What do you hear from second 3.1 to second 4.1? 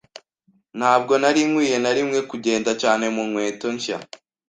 mu nkweto nshya.